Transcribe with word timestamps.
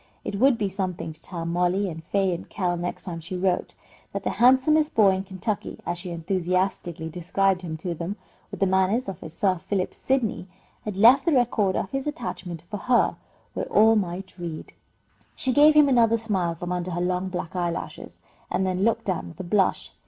It 0.23 0.39
would 0.39 0.57
be 0.57 0.67
something 0.67 1.13
to 1.13 1.21
tell 1.21 1.45
Mollie 1.45 1.87
and 1.87 2.03
Fay 2.05 2.33
and 2.33 2.49
Kell 2.49 2.75
next 2.75 3.03
time 3.03 3.19
she 3.21 3.37
wrote, 3.37 3.75
that 4.13 4.23
the 4.23 4.31
handsomest 4.31 4.95
boy 4.95 5.11
in 5.11 5.23
Kentucky 5.23 5.79
(as 5.85 5.99
she 5.99 6.09
enthusiastically 6.09 7.07
described 7.07 7.61
him 7.61 7.77
to 7.77 7.93
them), 7.93 8.15
with 8.49 8.61
the 8.61 8.65
manners 8.65 9.07
of 9.07 9.21
a 9.21 9.29
Sir 9.29 9.59
Philip 9.59 9.93
Sidney, 9.93 10.47
had 10.85 10.97
left 10.97 11.25
the 11.25 11.31
record 11.31 11.75
of 11.75 11.91
his 11.91 12.07
attachment 12.07 12.63
for 12.63 12.77
her 12.77 13.15
where 13.53 13.67
all 13.71 13.95
might 13.95 14.39
read. 14.39 14.73
She 15.35 15.53
gave 15.53 15.75
him 15.75 15.87
another 15.87 16.17
smile 16.17 16.55
from 16.55 16.71
under 16.71 16.89
her 16.89 17.01
long 17.01 17.29
black 17.29 17.55
eyelashes, 17.55 18.19
and 18.49 18.65
then 18.65 18.83
looked 18.83 19.05
down 19.05 19.27
with 19.27 19.39
a 19.39 19.43
blush. 19.43 19.93